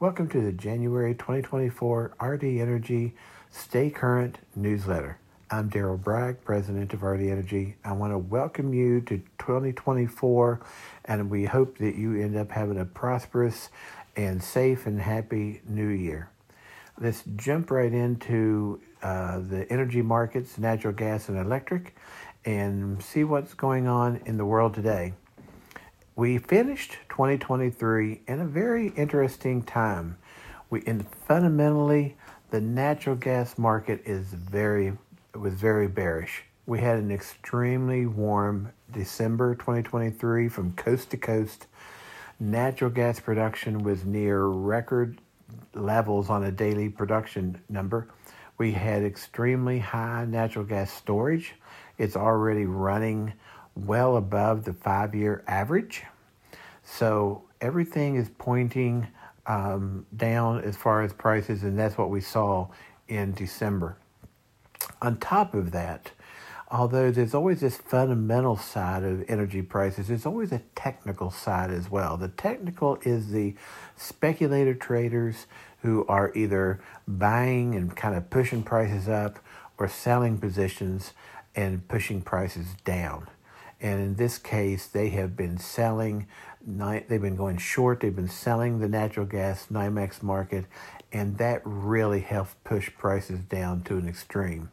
[0.00, 3.14] Welcome to the January 2024 RD Energy
[3.52, 5.18] Stay Current newsletter.
[5.52, 7.76] I'm Daryl Bragg, President of RD Energy.
[7.84, 10.60] I want to welcome you to 2024,
[11.04, 13.70] and we hope that you end up having a prosperous
[14.16, 16.28] and safe and happy new year.
[17.00, 21.94] Let's jump right into uh, the energy markets, natural gas and electric,
[22.44, 25.14] and see what's going on in the world today
[26.16, 30.16] we finished 2023 in a very interesting time.
[30.70, 30.80] We
[31.26, 32.16] fundamentally
[32.50, 34.92] the natural gas market is very
[35.34, 36.44] was very bearish.
[36.66, 41.66] We had an extremely warm December 2023 from coast to coast.
[42.38, 45.20] Natural gas production was near record
[45.74, 48.08] levels on a daily production number.
[48.56, 51.54] We had extremely high natural gas storage.
[51.98, 53.32] It's already running
[53.74, 56.04] well above the five year average.
[56.82, 59.08] So everything is pointing
[59.46, 62.68] um, down as far as prices, and that's what we saw
[63.08, 63.96] in December.
[65.02, 66.12] On top of that,
[66.70, 71.90] although there's always this fundamental side of energy prices, there's always a technical side as
[71.90, 72.16] well.
[72.16, 73.54] The technical is the
[73.96, 75.46] speculator traders
[75.82, 79.38] who are either buying and kind of pushing prices up
[79.76, 81.12] or selling positions
[81.54, 83.28] and pushing prices down.
[83.84, 86.26] And in this case, they have been selling,
[86.66, 90.64] they've been going short, they've been selling the natural gas NYMEX market,
[91.12, 94.70] and that really helped push prices down to an extreme.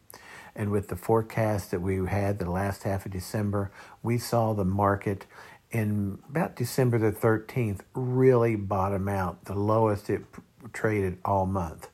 [0.55, 3.69] And with the forecast that we had the last half of December,
[4.01, 5.25] we saw the market
[5.71, 10.23] in about December the 13th really bottom out, the lowest it
[10.71, 11.89] traded all month.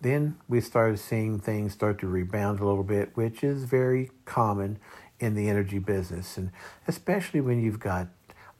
[0.00, 4.78] Then we started seeing things start to rebound a little bit, which is very common
[5.22, 6.50] in the energy business, and
[6.88, 8.08] especially when you've got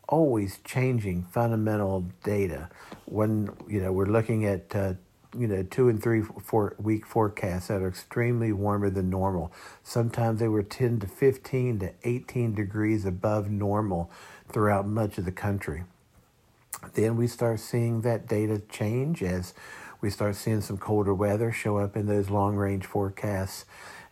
[0.09, 2.71] always changing fundamental data.
[3.05, 4.95] When you know we're looking at uh,
[5.37, 9.53] you know two and three four week forecasts that are extremely warmer than normal.
[9.83, 14.09] Sometimes they were ten to fifteen to eighteen degrees above normal
[14.49, 15.83] throughout much of the country.
[16.95, 19.53] Then we start seeing that data change as
[20.01, 23.65] we start seeing some colder weather show up in those long range forecasts,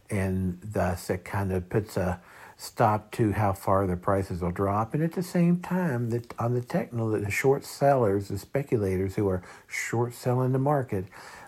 [0.09, 2.21] and thus it kind of puts a
[2.61, 4.93] stop to how far the prices will drop.
[4.93, 9.15] And at the same time, that on the technical, that the short sellers, the speculators
[9.15, 11.07] who are short selling the market,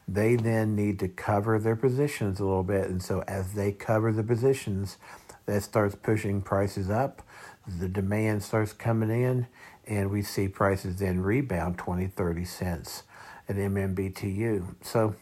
[0.08, 2.88] they then need to cover their positions a little bit.
[2.88, 4.96] And so as they cover the positions,
[5.44, 7.20] that starts pushing prices up.
[7.66, 9.48] The demand starts coming in,
[9.86, 13.02] and we see prices then rebound 20, 30 cents
[13.50, 14.76] at MMBTU.
[14.80, 15.14] So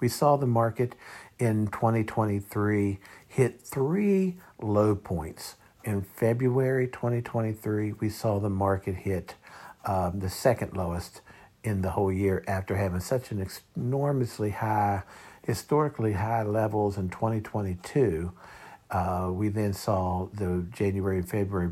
[0.00, 0.94] we saw the market
[1.38, 5.56] in 2023 hit three low points.
[5.84, 9.34] In February 2023, we saw the market hit
[9.84, 11.20] um, the second lowest
[11.62, 13.46] in the whole year after having such an
[13.76, 15.02] enormously high,
[15.42, 18.32] historically high levels in 2022.
[18.90, 21.70] Uh, we then saw the January and February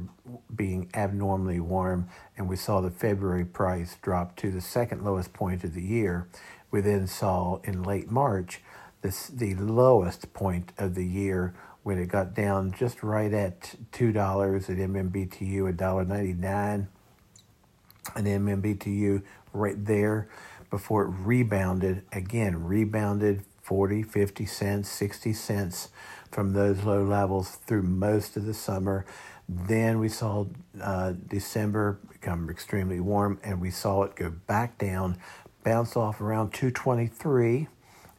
[0.55, 5.65] being abnormally warm, and we saw the February price drop to the second lowest point
[5.65, 6.29] of the year.
[6.71, 8.61] We then saw in late March
[9.03, 14.11] this, the lowest point of the year when it got down just right at $2
[14.11, 16.89] at MMBTU, $1.99
[18.15, 20.29] an MMBTU right there
[20.71, 25.89] before it rebounded again, rebounded 40, 50 cents, 60 cents
[26.31, 29.07] from those low levels through most of the summer.
[29.49, 30.47] Then we saw
[30.81, 35.19] uh, December become extremely warm and we saw it go back down,
[35.65, 37.69] bounce off around 223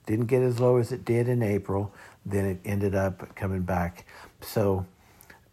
[0.07, 1.94] didn't get as low as it did in April.
[2.25, 4.06] Then it ended up coming back.
[4.41, 4.88] So,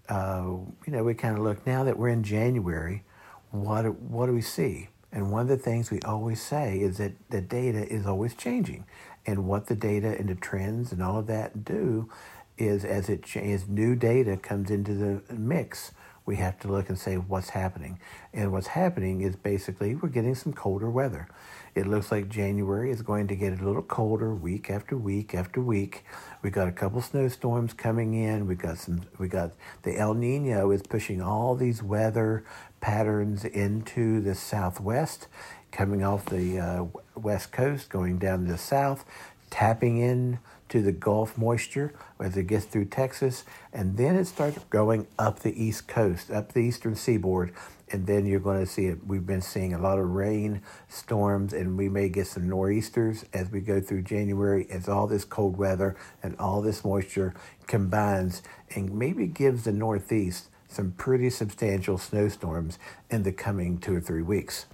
[0.08, 0.46] uh,
[0.86, 3.02] you know, we kind of look now that we're in January.
[3.50, 4.88] What what do we see?
[5.12, 8.84] And one of the things we always say is that the data is always changing,
[9.26, 12.10] and what the data and the trends and all of that do
[12.56, 15.92] is as it as new data comes into the mix,
[16.26, 17.98] we have to look and say what's happening.
[18.32, 21.28] And what's happening is basically we're getting some colder weather.
[21.74, 25.60] It looks like January is going to get a little colder week after week after
[25.60, 26.04] week.
[26.42, 28.46] We got a couple snowstorms coming in.
[28.46, 29.02] We got some.
[29.18, 29.52] We got
[29.82, 32.44] the El Nino is pushing all these weather
[32.80, 35.26] patterns into the southwest,
[35.72, 36.84] coming off the uh,
[37.16, 39.04] west coast, going down to the south,
[39.50, 40.38] tapping in
[40.74, 45.38] to the Gulf moisture as it gets through Texas, and then it starts going up
[45.38, 47.54] the east coast, up the eastern seaboard,
[47.92, 49.06] and then you're going to see it.
[49.06, 53.52] We've been seeing a lot of rain, storms, and we may get some nor'easters as
[53.52, 55.94] we go through January as all this cold weather
[56.24, 57.34] and all this moisture
[57.68, 58.42] combines
[58.74, 62.80] and maybe gives the Northeast some pretty substantial snowstorms
[63.10, 64.66] in the coming two or three weeks.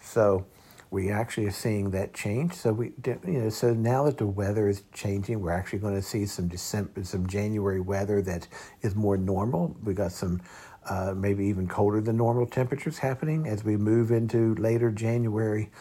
[0.00, 0.46] So
[0.94, 2.52] we actually are seeing that change.
[2.52, 6.02] So we, you know, so now that the weather is changing, we're actually going to
[6.02, 8.46] see some December, some January weather that
[8.80, 9.76] is more normal.
[9.82, 10.40] We got some,
[10.88, 15.72] uh, maybe even colder than normal temperatures happening as we move into later January,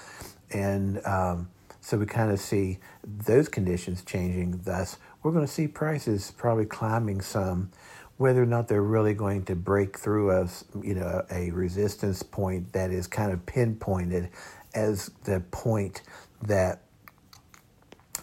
[0.50, 1.48] and um,
[1.80, 4.62] so we kind of see those conditions changing.
[4.64, 7.70] Thus, we're going to see prices probably climbing some
[8.18, 10.48] whether or not they're really going to break through a,
[10.82, 14.30] you know, a resistance point that is kind of pinpointed
[14.74, 16.02] as the point
[16.42, 16.82] that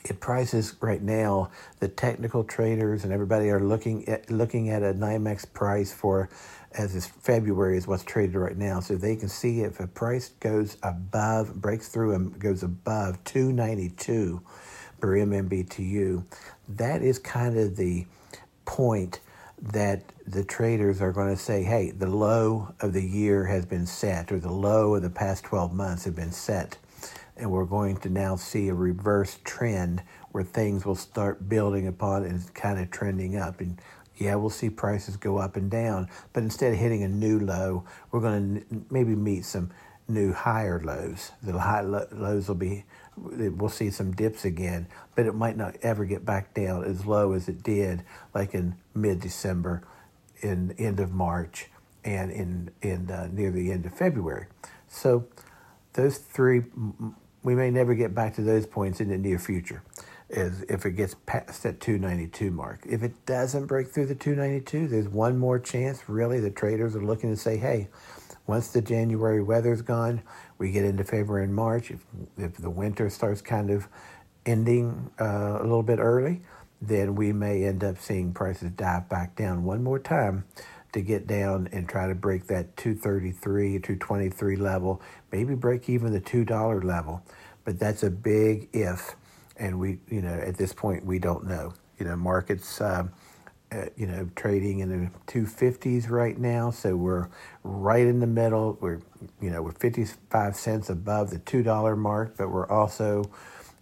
[0.05, 1.51] it prices right now.
[1.81, 6.31] The technical traders and everybody are looking at looking at a NYMEX price for
[6.73, 8.81] as is February is what's traded right now.
[8.81, 14.41] So they can see if a price goes above, breaks through and goes above 292
[15.01, 16.25] per MMBTU,
[16.69, 18.07] that is kind of the
[18.65, 19.21] point
[19.63, 23.87] that the traders are going to say, hey, the low of the year has been
[23.87, 26.79] set, or the low of the past 12 months have been set.
[27.37, 30.03] And we're going to now see a reverse trend
[30.33, 33.61] where things will start building upon and kind of trending up.
[33.61, 33.81] And
[34.17, 37.85] yeah, we'll see prices go up and down, but instead of hitting a new low,
[38.11, 39.71] we're going to maybe meet some
[40.09, 41.33] new higher lows.
[41.43, 42.85] The high lows will be,
[43.23, 47.33] we'll see some dips again, but it might not ever get back down as low
[47.33, 48.03] as it did,
[48.35, 49.83] like in mid December,
[50.41, 51.69] in end of March,
[52.05, 54.47] and in in uh, near the end of February.
[54.89, 55.27] So
[55.93, 56.63] those three,
[57.43, 59.83] we may never get back to those points in the near future.
[60.29, 62.87] Is if it gets past that 292 mark.
[62.89, 66.09] If it doesn't break through the 292, there's one more chance.
[66.09, 67.89] Really, the traders are looking to say, "Hey,
[68.51, 70.21] once the January weather's gone,
[70.59, 71.93] we get into February and March.
[71.93, 72.05] If,
[72.37, 73.87] if the winter starts kind of
[74.45, 76.43] ending uh, a little bit early,
[76.83, 80.45] then we may end up seeing prices dive back down one more time
[80.93, 85.01] to get down and try to break that 233 223 level
[85.31, 87.23] maybe break even the $2 level
[87.65, 89.15] but that's a big if
[89.57, 93.13] and we you know at this point we don't know you know markets um,
[93.73, 96.71] uh, you know, trading in the 250s right now.
[96.71, 97.29] So we're
[97.63, 98.77] right in the middle.
[98.81, 99.01] We're,
[99.41, 103.31] you know, we're 55 cents above the $2 mark, but we're also,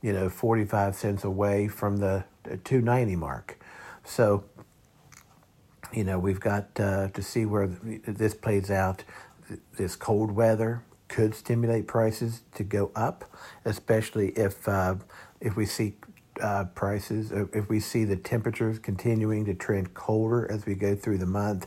[0.02, 3.58] you know, 45 cents away from the 290 mark.
[4.04, 4.44] So,
[5.92, 9.04] you know, we've got uh, to see where this plays out.
[9.76, 13.24] This cold weather could stimulate prices to go up,
[13.64, 14.96] especially if uh,
[15.40, 15.94] if we see
[16.40, 20.94] uh, prices, uh, if we see the temperatures continuing to trend colder as we go
[20.94, 21.66] through the month,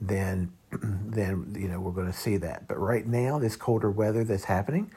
[0.00, 0.52] then
[0.82, 2.68] then you know we're going to see that.
[2.68, 4.90] But right now, this colder weather that's happening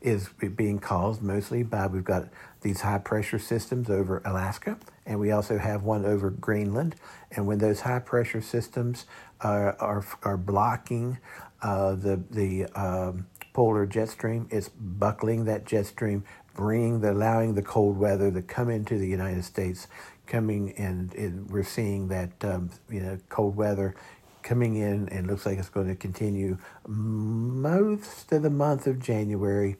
[0.00, 2.28] is being caused mostly by we've got
[2.62, 6.96] these high pressure systems over Alaska, and we also have one over Greenland.
[7.30, 9.06] And when those high pressure systems
[9.40, 11.18] are are, are blocking
[11.62, 17.54] uh, the the um, polar jet stream, it's buckling that jet stream bringing the allowing
[17.54, 19.86] the cold weather to come into the United States,
[20.26, 23.94] coming and, and we're seeing that um, you know cold weather
[24.42, 29.76] coming in and looks like it's going to continue most of the month of January.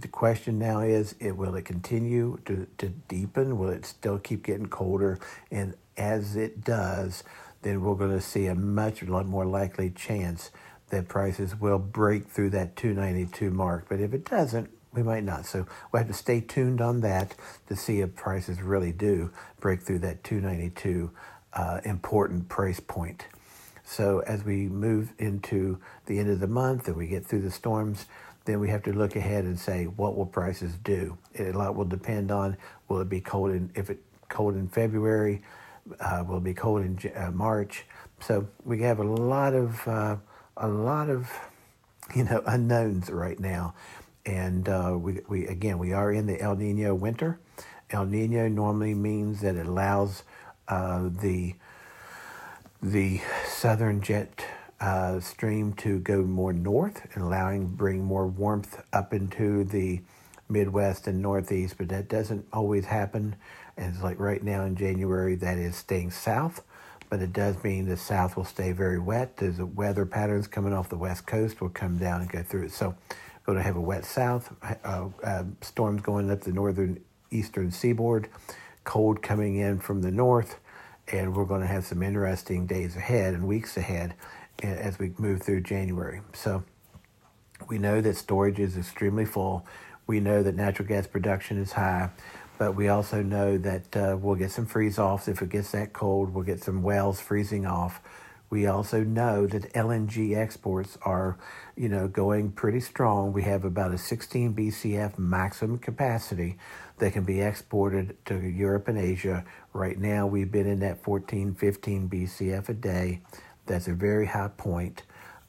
[0.00, 3.58] The question now is, it, will it continue to, to deepen?
[3.58, 5.20] Will it still keep getting colder?
[5.52, 7.22] And as it does,
[7.62, 10.50] then we're going to see a much more likely chance
[10.92, 13.86] that prices will break through that 292 mark.
[13.88, 15.46] But if it doesn't, we might not.
[15.46, 17.34] So we'll have to stay tuned on that
[17.68, 21.10] to see if prices really do break through that 292
[21.54, 23.26] uh, important price point.
[23.84, 27.50] So as we move into the end of the month and we get through the
[27.50, 28.04] storms,
[28.44, 31.16] then we have to look ahead and say what will prices do.
[31.32, 32.56] It, a lot will depend on
[32.88, 35.42] will it be cold in if it cold in February,
[36.00, 37.86] uh, will it be cold in uh, March.
[38.20, 40.16] So we have a lot of uh,
[40.62, 41.30] a lot of
[42.16, 43.74] you know unknowns right now
[44.24, 47.38] and uh, we, we again we are in the El Nino winter.
[47.90, 50.22] El Nino normally means that it allows
[50.68, 51.54] uh, the
[52.82, 54.44] the southern jet
[54.80, 60.00] uh, stream to go more north and allowing bring more warmth up into the
[60.48, 63.36] Midwest and Northeast, but that doesn't always happen.
[63.76, 66.62] And it's like right now in January, that is staying south,
[67.12, 69.36] but it does mean the south will stay very wet.
[69.36, 72.62] There's the weather patterns coming off the west coast will come down and go through
[72.62, 72.72] it.
[72.72, 72.94] So
[73.44, 77.70] we're going to have a wet south, uh, uh, storms going up the northern eastern
[77.70, 78.30] seaboard,
[78.84, 80.58] cold coming in from the north,
[81.06, 84.14] and we're going to have some interesting days ahead and weeks ahead
[84.62, 86.22] as we move through January.
[86.32, 86.64] So
[87.68, 89.66] we know that storage is extremely full.
[90.06, 92.08] We know that natural gas production is high,
[92.62, 95.92] but we also know that uh, we'll get some freeze offs if it gets that
[95.92, 96.32] cold.
[96.32, 98.00] We'll get some wells freezing off
[98.50, 101.36] We also know that LNG exports are,
[101.74, 103.32] you know, going pretty strong.
[103.32, 106.56] We have about a 16 BCF maximum capacity
[106.98, 109.44] that can be exported to Europe and Asia.
[109.72, 113.22] Right now, we've been in that 14, 15 BCF a day.
[113.66, 115.02] That's a very high point.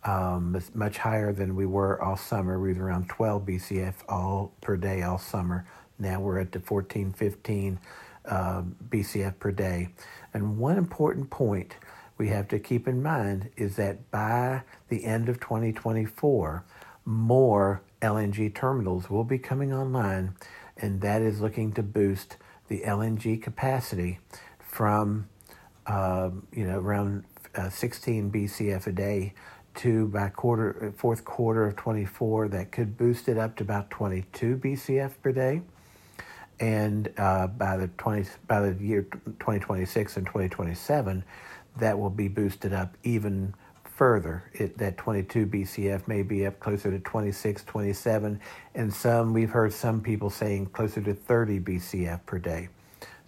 [0.04, 2.60] Um, much higher than we were all summer.
[2.60, 5.68] We were around 12 BCF all per day all summer.
[6.04, 7.80] Now we're at the 14, 15
[8.26, 9.90] uh, BCF per day.
[10.34, 11.76] And one important point
[12.18, 16.64] we have to keep in mind is that by the end of 2024,
[17.06, 20.36] more LNG terminals will be coming online,
[20.78, 24.20] and that is looking to boost the LNG capacity
[24.60, 25.28] from
[25.86, 29.34] uh, you know around uh, 16 BCF a day
[29.76, 34.58] to by quarter fourth quarter of 24 that could boost it up to about 22
[34.58, 35.62] BCF per day
[36.60, 39.04] and uh, by the 20 by the year
[39.40, 41.24] 2026 and 2027
[41.78, 43.54] that will be boosted up even
[43.96, 44.44] further.
[44.54, 48.40] It, that 22 BCF may be up closer to 26, 27,
[48.76, 52.70] and some, we've heard some people saying closer to 30 BCF per day.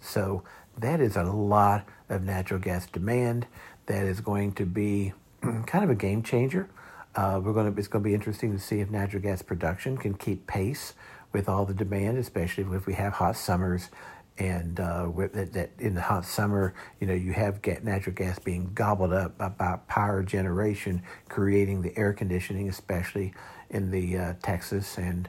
[0.00, 0.42] So
[0.78, 3.46] that is a lot of natural gas demand.
[3.86, 5.12] That is going to be
[5.66, 6.68] kind of a game changer.
[7.14, 9.96] Uh, we're going to, it's going to be interesting to see if natural gas production
[9.96, 10.94] can keep pace
[11.32, 13.90] with all the demand, especially if we have hot summers
[14.38, 18.70] and uh, that, that, in the hot summer, you know, you have natural gas being
[18.74, 23.32] gobbled up by power generation, creating the air conditioning, especially
[23.70, 25.28] in the uh, Texas, and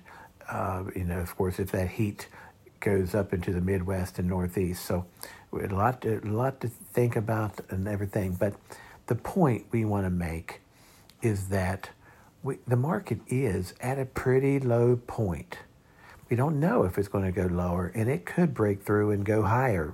[0.50, 2.27] uh, you know, of course, if that heat
[2.80, 5.06] goes up into the Midwest and Northeast, so
[5.54, 8.34] a lot, to, a lot to think about and everything.
[8.34, 8.54] But
[9.08, 10.62] the point we want to make
[11.22, 11.89] is that
[12.44, 15.58] we, the market is at a pretty low point
[16.29, 19.25] we don't know if it's going to go lower, and it could break through and
[19.25, 19.93] go higher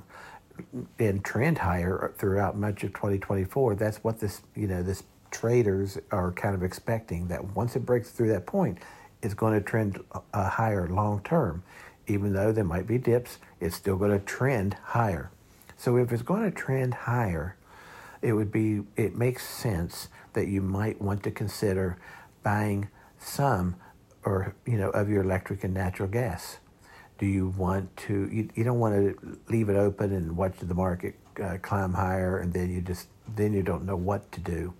[0.99, 3.75] and trend higher throughout much of 2024.
[3.75, 8.11] That's what this, you know, this traders are kind of expecting that once it breaks
[8.11, 8.77] through that point,
[9.21, 9.99] it's going to trend
[10.33, 11.63] uh, higher long term.
[12.07, 15.31] Even though there might be dips, it's still going to trend higher.
[15.77, 17.55] So if it's going to trend higher,
[18.21, 21.97] it would be it makes sense that you might want to consider
[22.41, 23.75] buying some
[24.25, 26.57] or you know of your electric and natural gas?
[27.17, 28.29] Do you want to?
[28.31, 32.37] You, you don't want to leave it open and watch the market uh, climb higher,
[32.39, 34.73] and then you just then you don't know what to do.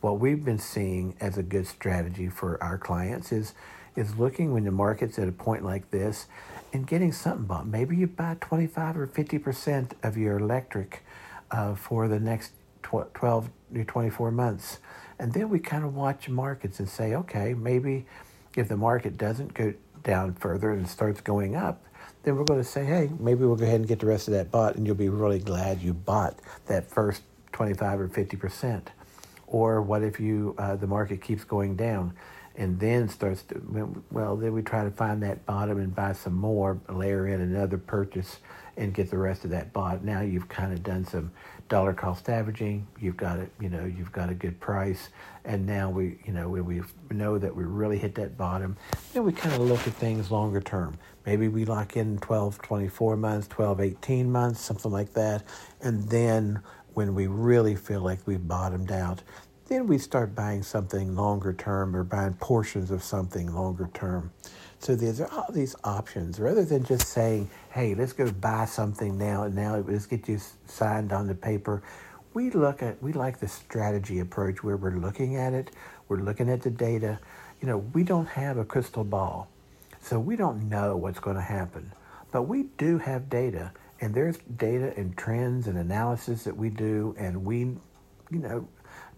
[0.00, 3.54] What we've been seeing as a good strategy for our clients is
[3.94, 6.26] is looking when the market's at a point like this
[6.72, 7.66] and getting something bought.
[7.66, 11.02] Maybe you buy 25 or 50 percent of your electric
[11.50, 14.78] uh, for the next 12 to 24 months.
[15.18, 18.06] And then we kind of watch markets and say, okay, maybe
[18.56, 21.84] if the market doesn't go down further and starts going up,
[22.22, 24.34] then we're going to say, hey, maybe we'll go ahead and get the rest of
[24.34, 28.90] that bought, and you'll be really glad you bought that first 25 or 50 percent.
[29.46, 32.14] Or what if you uh, the market keeps going down,
[32.56, 36.34] and then starts to well, then we try to find that bottom and buy some
[36.34, 38.38] more, layer in another purchase,
[38.76, 40.04] and get the rest of that bought.
[40.04, 41.32] Now you've kind of done some
[41.72, 42.86] dollar cost averaging.
[43.00, 45.08] You've got it, you know, you've got a good price,
[45.46, 48.76] and now we, you know, when we know that we really hit that bottom,
[49.14, 50.98] then we kind of look at things longer term.
[51.24, 55.44] Maybe we lock in 12, 24 months, 12, 18 months, something like that,
[55.80, 56.60] and then
[56.92, 59.22] when we really feel like we've bottomed out,
[59.68, 64.30] then we start buying something longer term or buying portions of something longer term.
[64.82, 69.44] So there's all these options rather than just saying, hey, let's go buy something now
[69.44, 71.84] and now let's get you signed on the paper.
[72.34, 75.70] We look at we like the strategy approach where we're looking at it,
[76.08, 77.20] we're looking at the data.
[77.60, 79.46] You know, we don't have a crystal ball.
[80.00, 81.92] So we don't know what's going to happen.
[82.32, 83.70] But we do have data
[84.00, 87.58] and there's data and trends and analysis that we do and we
[88.32, 88.66] you know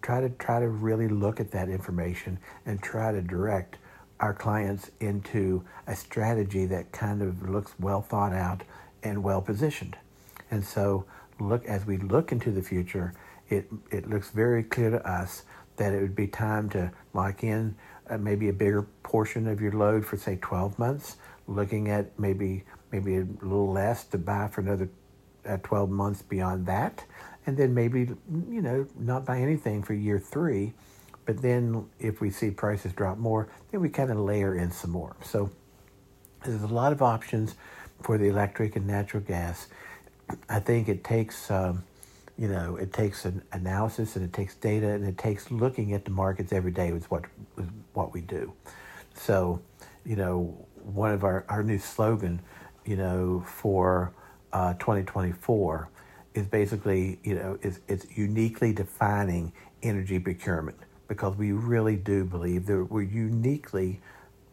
[0.03, 3.79] try to try to really look at that information and try to direct
[4.19, 8.63] our clients into a strategy that kind of looks well thought out
[9.03, 9.97] and well positioned.
[10.51, 11.05] And so,
[11.39, 13.13] look as we look into the future,
[13.49, 15.43] it it looks very clear to us
[15.77, 17.75] that it would be time to lock in
[18.09, 21.17] uh, maybe a bigger portion of your load for say 12 months,
[21.47, 24.89] looking at maybe maybe a little less to buy for another
[25.45, 27.03] uh, 12 months beyond that,
[27.45, 28.09] and then maybe
[28.49, 30.73] you know not buy anything for year three
[31.25, 34.91] but then if we see prices drop more, then we kind of layer in some
[34.91, 35.15] more.
[35.23, 35.49] So
[36.43, 37.55] there's a lot of options
[38.01, 39.67] for the electric and natural gas.
[40.49, 41.83] I think it takes, um,
[42.37, 46.05] you know, it takes an analysis and it takes data and it takes looking at
[46.05, 47.25] the markets every day is what
[47.57, 48.53] is what we do.
[49.15, 49.61] So,
[50.05, 52.41] you know, one of our, our new slogan,
[52.85, 54.13] you know, for
[54.53, 55.89] uh, 2024
[56.35, 62.65] is basically, you know, is it's uniquely defining energy procurement because we really do believe
[62.65, 64.01] that we're uniquely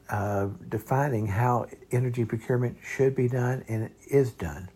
[0.09, 4.69] uh, defining how energy procurement should be done and is done.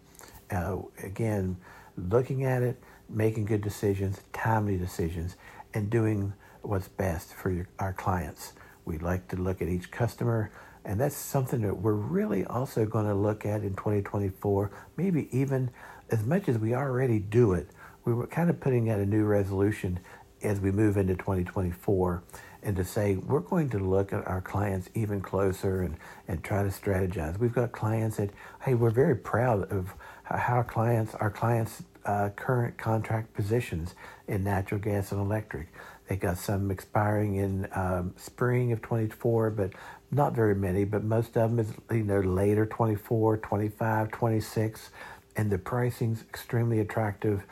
[0.50, 1.56] Uh, again,
[1.96, 5.36] looking at it, making good decisions, timely decisions,
[5.74, 8.52] and doing what's best for your, our clients.
[8.84, 10.50] We like to look at each customer,
[10.84, 15.70] and that's something that we're really also going to look at in 2024, maybe even
[16.10, 17.68] as much as we already do it.
[18.04, 19.98] We were kind of putting out a new resolution
[20.42, 22.22] as we move into 2024
[22.62, 26.62] and to say we're going to look at our clients even closer and, and try
[26.62, 27.38] to strategize.
[27.38, 28.30] We've got clients that,
[28.62, 33.94] hey, we're very proud of how clients, our clients' uh, current contract positions
[34.26, 35.68] in natural gas and electric.
[36.08, 39.72] They got some expiring in um, spring of 24, but
[40.10, 44.90] not very many, but most of them is, you know, later 24, 25, 26,
[45.36, 47.44] and the pricing's extremely attractive.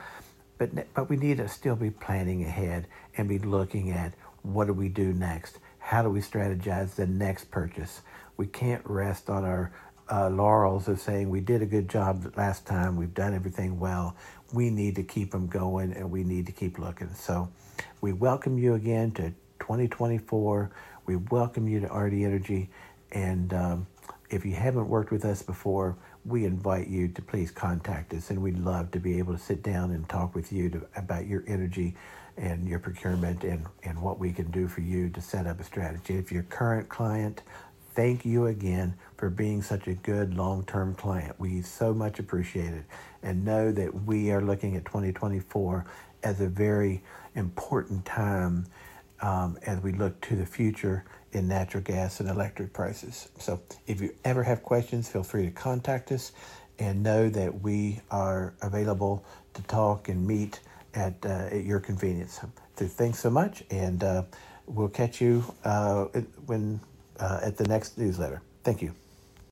[0.73, 4.73] But, but we need to still be planning ahead and be looking at what do
[4.73, 5.59] we do next?
[5.79, 8.01] How do we strategize the next purchase?
[8.37, 9.73] We can't rest on our
[10.11, 14.17] uh, laurels of saying we did a good job last time, we've done everything well.
[14.53, 17.13] We need to keep them going and we need to keep looking.
[17.15, 17.51] So
[18.01, 19.31] we welcome you again to
[19.61, 20.71] 2024.
[21.07, 22.71] We welcome you to RD Energy.
[23.13, 23.87] And um,
[24.31, 28.31] if you haven't worked with us before, we invite you to please contact us.
[28.31, 31.27] And we'd love to be able to sit down and talk with you to, about
[31.27, 31.95] your energy
[32.37, 35.65] and your procurement and, and what we can do for you to set up a
[35.65, 36.17] strategy.
[36.17, 37.43] If you're a current client,
[37.95, 41.35] thank you again for being such a good long term client.
[41.39, 42.85] We so much appreciate it
[43.23, 45.87] and know that we are looking at 2024
[46.23, 47.03] as a very
[47.35, 48.67] important time
[49.21, 51.05] um, as we look to the future
[51.35, 53.29] in natural gas and electric prices.
[53.39, 56.33] So if you ever have questions, feel free to contact us
[56.79, 59.25] and know that we are available
[59.55, 60.61] to talk and meet
[60.95, 62.41] at, uh, at your convenience.
[62.77, 64.23] So thanks so much, and uh,
[64.67, 66.05] we'll catch you uh,
[66.47, 66.81] when
[67.21, 68.43] uh, at the next newsletter.
[68.65, 69.04] Thank you.